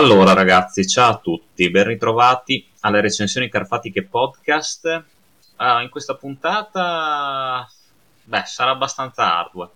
[0.00, 5.04] Allora ragazzi, ciao a tutti, ben ritrovati alle recensioni carfatiche podcast.
[5.56, 7.68] Ah, in questa puntata,
[8.24, 9.70] beh, sarà abbastanza ardua,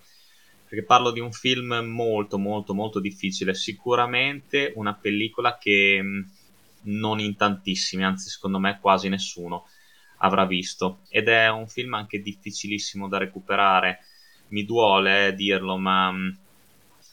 [0.66, 6.23] perché parlo di un film molto molto molto difficile, sicuramente una pellicola che mm,
[6.84, 9.66] non in tantissimi, anzi secondo me quasi nessuno
[10.20, 13.98] avrà visto, ed è un film anche difficilissimo da recuperare,
[14.48, 16.29] mi duole eh, dirlo, ma mm,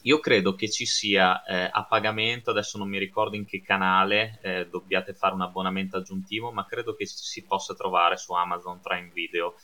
[0.02, 4.38] io credo che ci sia eh, a pagamento, adesso non mi ricordo in che canale
[4.42, 9.10] eh, dobbiate fare un abbonamento aggiuntivo, ma credo che si possa trovare su Amazon Prime
[9.12, 9.54] Video.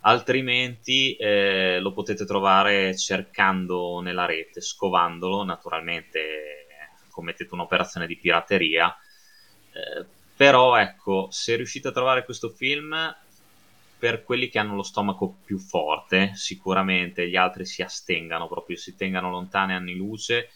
[0.00, 6.66] Altrimenti eh, lo potete trovare cercando nella rete, scovandolo, naturalmente
[7.10, 8.94] commettete un'operazione di pirateria.
[9.72, 10.04] Eh,
[10.36, 12.92] però ecco, se riuscite a trovare questo film
[14.04, 18.96] per quelli che hanno lo stomaco più forte, sicuramente gli altri si astengano, proprio si
[18.96, 20.50] tengano lontani anni luce,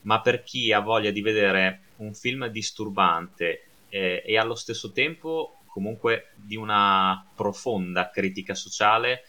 [0.00, 5.60] ma per chi ha voglia di vedere un film disturbante eh, e allo stesso tempo
[5.66, 9.22] comunque di una profonda critica sociale,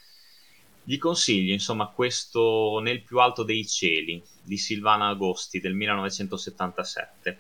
[0.83, 7.37] gli consiglio insomma questo Nel più alto dei cieli di Silvana Agosti del 1977.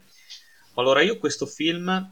[0.75, 2.11] Allora io questo film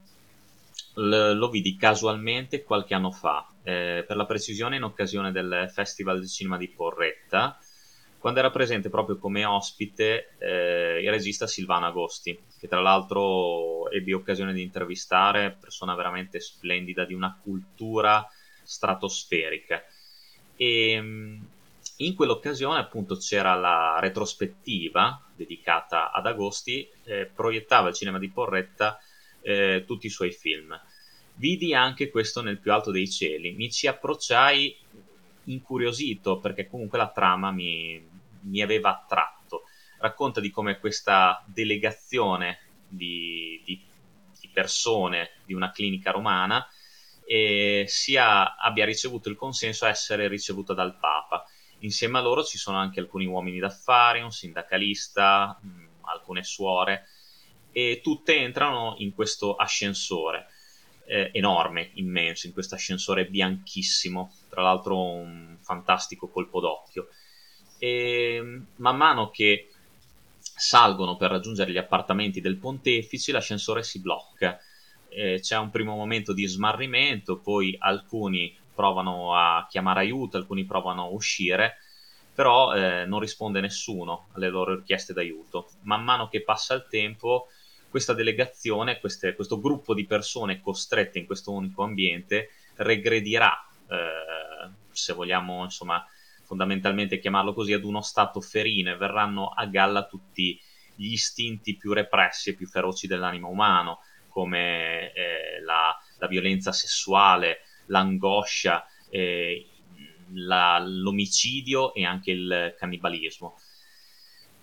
[0.94, 6.28] lo vidi casualmente qualche anno fa, eh, per la precisione in occasione del Festival di
[6.28, 7.60] Cinema di Porretta,
[8.18, 14.12] quando era presente proprio come ospite eh, il regista Silvano Agosti, che tra l'altro ebbi
[14.12, 18.28] occasione di intervistare, persona veramente splendida di una cultura
[18.64, 19.82] stratosferica.
[20.58, 21.42] E mm,
[21.98, 29.00] in quell'occasione appunto c'era la retrospettiva dedicata ad Agosti, eh, proiettava il cinema di Porretta
[29.42, 30.78] eh, tutti i suoi film.
[31.40, 34.76] Vidi anche questo nel più alto dei cieli, mi ci approcciai
[35.46, 38.06] incuriosito perché comunque la trama mi,
[38.42, 39.64] mi aveva attratto.
[40.00, 43.82] Racconta di come questa delegazione di, di,
[44.38, 46.68] di persone di una clinica romana
[47.26, 51.46] eh, sia, abbia ricevuto il consenso a essere ricevuta dal Papa.
[51.80, 57.08] Insieme a loro ci sono anche alcuni uomini d'affari, un sindacalista, mh, alcune suore
[57.72, 60.48] e tutte entrano in questo ascensore
[61.10, 67.08] eh, enorme, immenso, in questo ascensore bianchissimo, tra l'altro un fantastico colpo d'occhio.
[67.80, 69.72] E man mano che
[70.40, 74.60] salgono per raggiungere gli appartamenti del pontefice, l'ascensore si blocca.
[75.10, 81.06] Eh, c'è un primo momento di smarrimento, poi alcuni provano a chiamare aiuto, alcuni provano
[81.06, 81.78] a uscire,
[82.36, 85.72] però eh, non risponde nessuno alle loro richieste d'aiuto.
[85.82, 87.48] Man mano che passa il tempo,
[87.90, 93.54] questa delegazione, queste, questo gruppo di persone costrette in questo unico ambiente regredirà,
[93.90, 96.06] eh, se vogliamo insomma
[96.44, 100.60] fondamentalmente chiamarlo così, ad uno stato ferino e verranno a galla tutti
[100.96, 107.62] gli istinti più repressi e più feroci dell'animo umano, come eh, la, la, violenza sessuale,
[107.86, 109.68] l'angoscia, eh,
[110.34, 113.60] la, l'omicidio e anche il cannibalismo.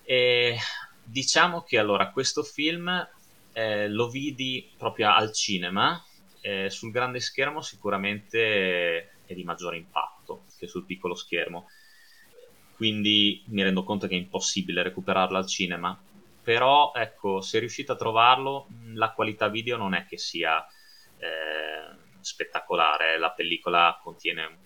[0.03, 0.57] E
[1.03, 3.09] diciamo che allora questo film
[3.56, 6.05] eh, lo vidi proprio al cinema,
[6.43, 11.66] eh, sul grande schermo sicuramente è di maggiore impatto che sul piccolo schermo,
[12.75, 15.99] quindi mi rendo conto che è impossibile recuperarlo al cinema,
[16.43, 20.62] però ecco, se riuscite a trovarlo, la qualità video non è che sia
[21.16, 24.59] eh, spettacolare, la pellicola contiene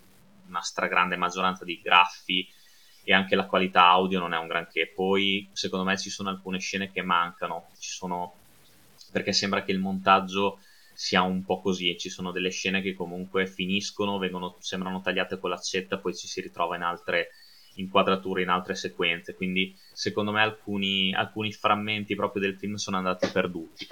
[0.49, 2.45] una stragrande maggioranza di graffi
[3.05, 4.89] e anche la qualità audio non è un granché.
[4.89, 8.40] Poi, secondo me, ci sono alcune scene che mancano, ci sono
[9.11, 10.61] perché sembra che il montaggio
[10.93, 15.51] sia un po' così, ci sono delle scene che comunque finiscono, vengono, sembrano tagliate con
[15.51, 17.31] l'accetta, poi ci si ritrova in altre
[17.77, 23.29] inquadrature, in altre sequenze, quindi secondo me alcuni, alcuni frammenti proprio del film sono andati
[23.29, 23.87] perduti.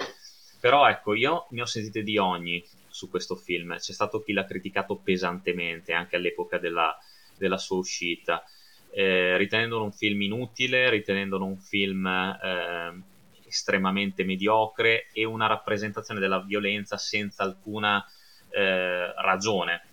[0.59, 4.45] Però ecco, io ne ho sentite di ogni su questo film, c'è stato chi l'ha
[4.45, 6.95] criticato pesantemente anche all'epoca della,
[7.37, 8.43] della sua uscita,
[8.91, 12.05] eh, ritenendolo un film inutile, ritenendolo un film...
[12.05, 13.17] Eh,
[13.49, 18.05] estremamente mediocre e una rappresentazione della violenza senza alcuna
[18.49, 19.83] eh, ragione.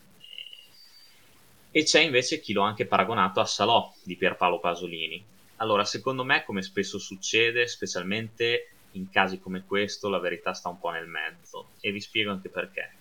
[1.71, 5.23] E c'è invece chi l'ho anche paragonato a Salò di Pierpaolo Pasolini.
[5.57, 10.79] Allora, secondo me, come spesso succede, specialmente in casi come questo, la verità sta un
[10.79, 12.93] po' nel mezzo e vi spiego anche perché.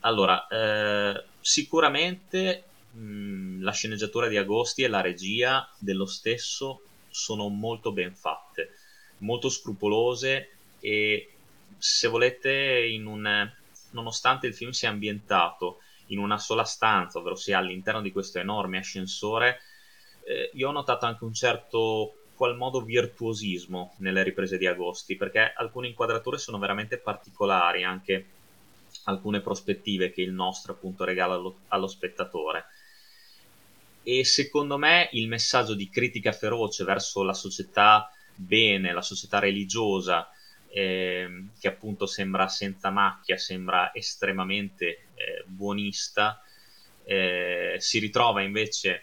[0.00, 7.92] Allora, eh, sicuramente mh, la sceneggiatura di Agosti e la regia dello stesso sono molto
[7.92, 8.74] ben fatte
[9.20, 10.50] molto scrupolose
[10.80, 11.32] e
[11.78, 13.50] se volete un,
[13.90, 18.78] nonostante il film sia ambientato in una sola stanza, ovvero sia all'interno di questo enorme
[18.78, 19.60] ascensore,
[20.24, 25.52] eh, io ho notato anche un certo qual modo virtuosismo nelle riprese di Agosti, perché
[25.54, 28.26] alcune inquadrature sono veramente particolari, anche
[29.04, 32.64] alcune prospettive che il nostro appunto regala allo, allo spettatore.
[34.02, 40.30] E secondo me il messaggio di critica feroce verso la società bene, la società religiosa,
[40.68, 46.42] eh, che appunto sembra senza macchia, sembra estremamente eh, buonista,
[47.04, 49.02] eh, si ritrova invece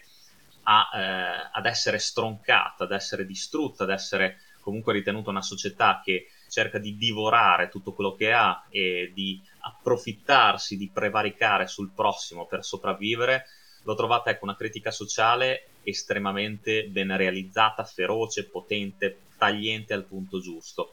[0.64, 6.30] a, eh, ad essere stroncata, ad essere distrutta, ad essere comunque ritenuta una società che
[6.50, 12.64] cerca di divorare tutto quello che ha e di approfittarsi, di prevaricare sul prossimo per
[12.64, 13.46] sopravvivere,
[13.84, 20.92] l'ho trovata ecco, una critica sociale estremamente ben realizzata, feroce, potente, tagliente al punto giusto.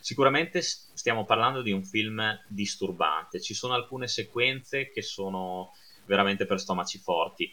[0.00, 5.72] Sicuramente stiamo parlando di un film disturbante, ci sono alcune sequenze che sono
[6.04, 7.50] veramente per stomaci forti.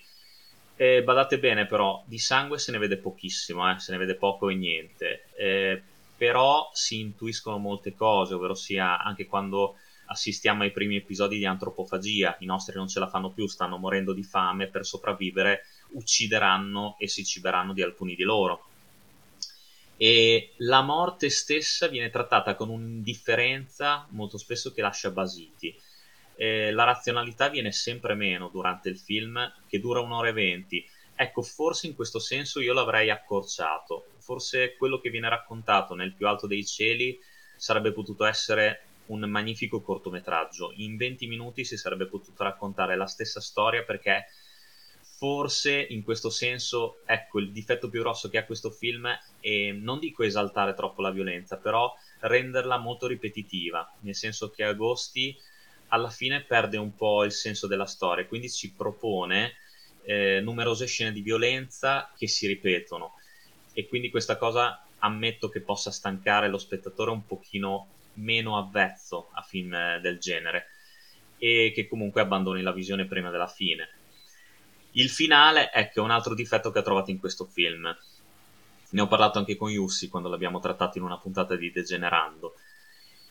[0.76, 3.80] E badate bene però, di sangue se ne vede pochissimo, eh?
[3.80, 5.82] se ne vede poco e niente, eh,
[6.18, 9.76] però si intuiscono molte cose, ovvero sia anche quando
[10.08, 14.12] assistiamo ai primi episodi di antropofagia, i nostri non ce la fanno più, stanno morendo
[14.12, 15.62] di fame, per sopravvivere
[15.94, 18.66] uccideranno e si ciberanno di alcuni di loro
[20.02, 25.80] e la morte stessa viene trattata con un'indifferenza molto spesso che lascia basiti.
[26.36, 30.84] Eh, la razionalità viene sempre meno durante il film, che dura un'ora e venti.
[31.14, 34.08] Ecco, forse in questo senso io l'avrei accorciato.
[34.18, 37.20] Forse quello che viene raccontato nel più alto dei cieli
[37.56, 40.74] sarebbe potuto essere un magnifico cortometraggio.
[40.78, 44.26] In 20 minuti si sarebbe potuto raccontare la stessa storia perché
[45.22, 49.08] forse in questo senso, ecco, il difetto più grosso che ha questo film
[49.40, 55.38] è non dico esaltare troppo la violenza, però renderla molto ripetitiva, nel senso che Agosti
[55.90, 59.58] alla fine perde un po' il senso della storia, quindi ci propone
[60.06, 63.14] eh, numerose scene di violenza che si ripetono.
[63.74, 69.44] E quindi questa cosa ammetto che possa stancare lo spettatore un pochino meno avvezzo a
[69.44, 70.70] film del genere
[71.38, 74.01] e che comunque abbandoni la visione prima della fine
[74.94, 77.96] il finale, è un altro difetto che ho trovato in questo film.
[78.90, 82.56] Ne ho parlato anche con Yussi quando l'abbiamo trattato in una puntata di Degenerando.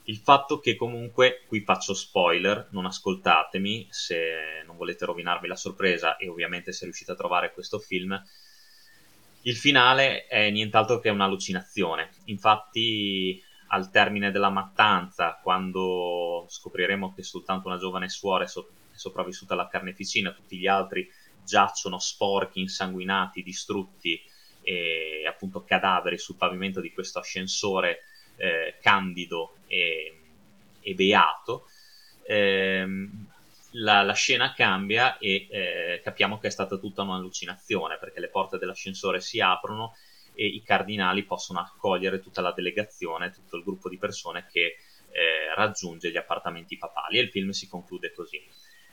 [0.04, 6.16] Il fatto che comunque, qui faccio spoiler, non ascoltatemi se non volete rovinarvi la sorpresa
[6.16, 8.20] e ovviamente se riuscite a trovare questo film,
[9.42, 12.10] il finale è nient'altro che un'allucinazione.
[12.24, 18.96] Infatti, al termine della mattanza, quando scopriremo che soltanto una giovane suora è, so- è
[18.96, 21.08] sopravvissuta alla carneficina, tutti gli altri
[21.44, 24.20] giacciono sporchi, insanguinati, distrutti
[24.62, 28.02] e appunto cadaveri sul pavimento di questo ascensore
[28.36, 30.18] eh, candido e,
[30.80, 31.66] e beato,
[32.22, 33.26] ehm,
[33.72, 38.58] la, la, scena cambia e eh, capiamo che è stata tutta un'allucinazione perché le porte
[38.58, 39.94] dell'ascensore si aprono
[40.34, 44.76] e i cardinali possono accogliere tutta la delegazione, tutto il gruppo di persone che
[45.10, 48.40] eh, raggiunge gli appartamenti papali e il film si conclude così.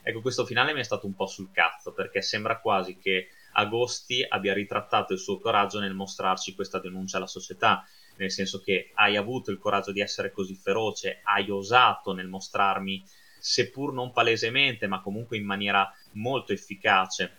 [0.08, 4.24] Ecco, questo finale mi è stato un po' sul cazzo perché sembra quasi che Agosti
[4.26, 7.86] abbia ritrattato il suo coraggio nel mostrarci questa denuncia alla società,
[8.16, 13.04] nel senso che hai avuto il coraggio di essere così feroce, hai osato nel mostrarmi,
[13.38, 17.36] seppur non palesemente, ma comunque in maniera molto efficace,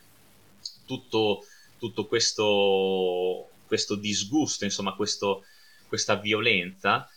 [0.86, 1.46] tutto,
[1.80, 5.44] tutto questo, questo disgusto, insomma, questo,
[5.88, 7.10] questa violenza.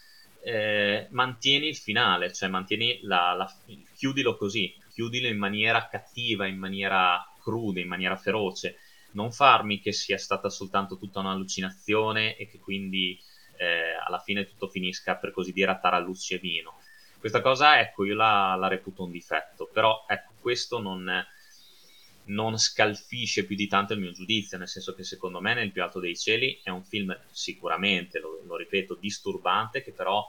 [0.43, 3.55] Eh, mantieni il finale, cioè mantieni la, la,
[3.95, 8.79] chiudilo così, chiudilo in maniera cattiva, in maniera cruda, in maniera feroce.
[9.13, 13.21] Non farmi che sia stata soltanto tutta un'allucinazione e che quindi
[13.57, 16.75] eh, alla fine tutto finisca per così dire a tarallucci e vino.
[17.19, 21.25] Questa cosa, ecco, io la, la reputo un difetto, però ecco, questo non,
[22.25, 25.83] non scalfisce più di tanto il mio giudizio, nel senso che secondo me Nel più
[25.83, 30.29] alto dei cieli è un film sicuramente, lo, lo ripeto, disturbante, che però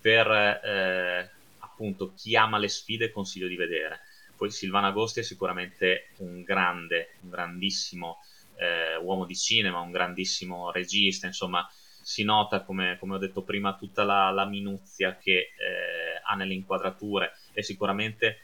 [0.00, 1.30] per eh,
[1.72, 4.00] appunto chi ama le sfide consiglio di vedere.
[4.36, 8.18] Poi Silvana Agosti è sicuramente un grande, un grandissimo
[8.56, 11.68] eh, uomo di cinema, un grandissimo regista, insomma
[12.02, 16.54] si nota, come, come ho detto prima, tutta la, la minuzia che eh, ha nelle
[16.54, 18.40] inquadrature e sicuramente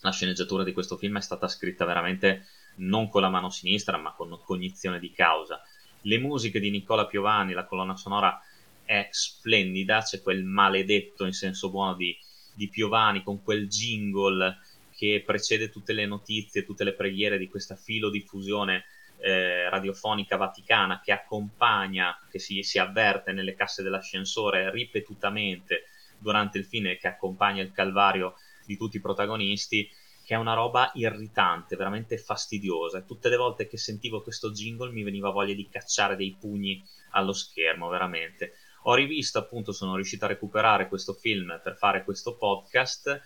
[0.00, 2.46] la sceneggiatura di questo film è stata scritta veramente
[2.76, 5.60] non con la mano sinistra ma con cognizione di causa.
[6.02, 8.40] Le musiche di Nicola Piovani, la colonna sonora
[8.84, 12.16] è splendida, c'è quel maledetto in senso buono di
[12.56, 14.58] di Piovani con quel jingle
[14.96, 18.84] che precede tutte le notizie, tutte le preghiere di questa filodiffusione
[19.18, 25.84] eh, radiofonica vaticana che accompagna, che si, si avverte nelle casse dell'ascensore ripetutamente
[26.18, 28.34] durante il film e che accompagna il calvario
[28.64, 29.88] di tutti i protagonisti,
[30.24, 33.02] che è una roba irritante, veramente fastidiosa.
[33.02, 37.32] Tutte le volte che sentivo questo jingle mi veniva voglia di cacciare dei pugni allo
[37.32, 38.54] schermo, veramente.
[38.88, 43.20] Ho rivisto, appunto, sono riuscito a recuperare questo film per fare questo podcast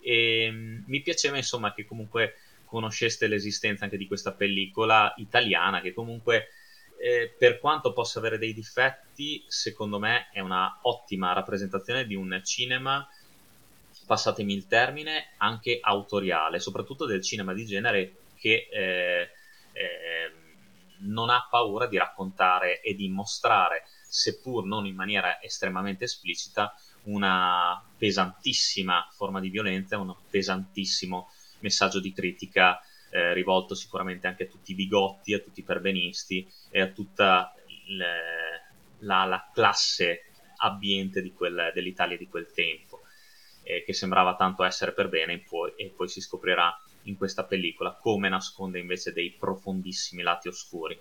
[0.00, 5.92] e mm, mi piaceva, insomma, che comunque conosceste l'esistenza anche di questa pellicola italiana che
[5.92, 6.48] comunque
[6.96, 12.40] eh, per quanto possa avere dei difetti, secondo me è una ottima rappresentazione di un
[12.42, 13.06] cinema
[14.06, 19.30] passatemi il termine, anche autoriale, soprattutto del cinema di genere che eh,
[19.72, 20.32] eh,
[21.00, 26.72] non ha paura di raccontare e di mostrare, seppur non in maniera estremamente esplicita,
[27.04, 31.28] una pesantissima forma di violenza, un pesantissimo
[31.58, 32.80] messaggio di critica
[33.10, 37.52] eh, rivolto sicuramente anche a tutti i bigotti, a tutti i perbenisti e a tutta
[37.86, 38.06] le,
[39.00, 40.26] la, la, classe
[40.58, 43.02] ambiente dell'Italia di quel tempo
[43.64, 47.94] eh, che sembrava tanto essere per bene poi, e poi si scoprirà in questa pellicola
[47.94, 50.98] come nasconde invece dei profondissimi lati oscuri.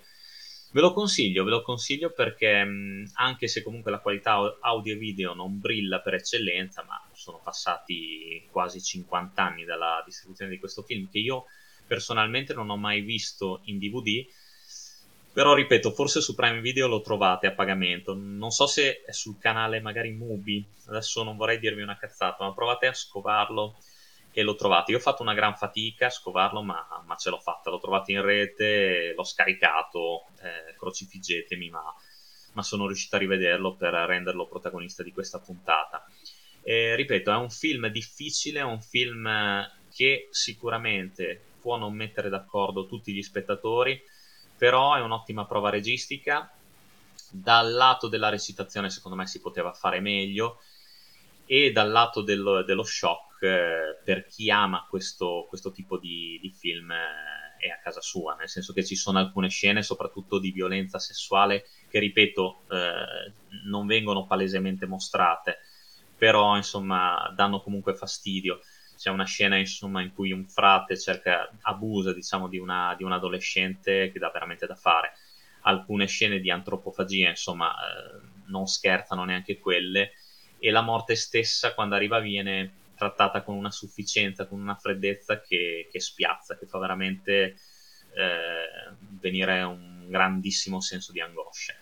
[0.74, 4.98] Ve lo consiglio, ve lo consiglio perché mh, anche se comunque la qualità audio e
[4.98, 10.82] video non brilla per eccellenza, ma sono passati quasi 50 anni dalla distribuzione di questo
[10.82, 11.46] film che io
[11.86, 14.26] personalmente non ho mai visto in DVD,
[15.32, 18.16] però ripeto, forse su Prime Video lo trovate a pagamento.
[18.16, 20.66] Non so se è sul canale magari Mubi.
[20.88, 23.78] Adesso non vorrei dirvi una cazzata, ma provate a scovarlo
[24.34, 24.92] e lo trovate.
[24.92, 27.70] Io ho fatto una gran fatica a scovarlo, ma, ma ce l'ho fatta.
[27.70, 31.84] L'ho trovato in rete, l'ho scaricato, eh, crocifiggetemi, ma,
[32.54, 36.06] ma sono riuscito a rivederlo per renderlo protagonista di questa puntata.
[36.62, 39.30] E, ripeto, è un film difficile, è un film
[39.94, 44.02] che sicuramente può non mettere d'accordo tutti gli spettatori
[44.64, 46.50] però è un'ottima prova registica.
[47.30, 50.62] Dal lato della recitazione, secondo me, si poteva fare meglio,
[51.46, 56.50] e dal lato dello, dello shock, eh, per chi ama questo, questo tipo di, di
[56.50, 60.52] film, eh, è a casa sua, nel senso che ci sono alcune scene, soprattutto di
[60.52, 63.32] violenza sessuale, che ripeto, eh,
[63.66, 65.60] non vengono palesemente mostrate,
[66.18, 68.60] però insomma danno comunque fastidio.
[68.98, 73.12] C'è una scena insomma in cui un frate cerca, abusa diciamo di, una, di un
[73.12, 75.14] adolescente che dà veramente da fare.
[75.62, 80.12] Alcune scene di antropofagia insomma eh, non scherzano neanche quelle
[80.66, 85.90] e la morte stessa quando arriva viene trattata con una sufficienza con una freddezza che,
[85.92, 87.58] che spiazza che fa veramente
[88.16, 91.74] eh, venire un grandissimo senso di angoscia.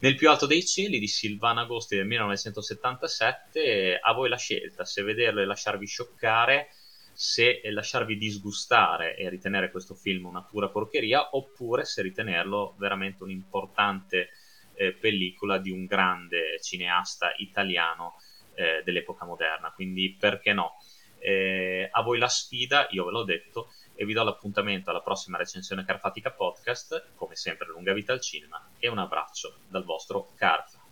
[0.00, 5.02] Nel più alto dei cieli di Silvana Agosti del 1977, a voi la scelta, se
[5.02, 6.68] vederlo e lasciarvi scioccare,
[7.10, 14.28] se lasciarvi disgustare e ritenere questo film una pura porcheria, oppure se ritenerlo veramente un'importante
[14.74, 18.14] eh, pellicola di un grande cineasta italiano
[18.54, 19.72] eh, dell'epoca moderna.
[19.72, 20.76] Quindi perché no?
[21.18, 25.38] Eh, a voi la sfida, io ve l'ho detto, e vi do l'appuntamento alla prossima
[25.38, 30.82] recensione Carfatica Podcast, come sempre lunga vita al cinema e un abbraccio dal vostro Carfa.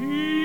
[0.00, 0.43] E...